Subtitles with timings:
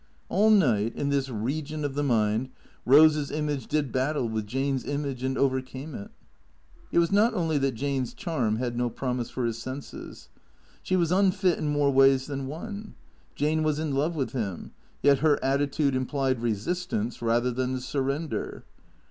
[0.29, 2.49] All night, in this region of the mind,
[2.87, 6.09] Eose's image did battle with Jane's image and overcame it.
[6.91, 10.29] It was not only that Jane's charm had no promise for his senses.
[10.81, 12.95] She was unfit in more ways than one.
[13.35, 14.71] Jane was in love with him;
[15.03, 18.63] yet her attitude implied resistance rather than surrender.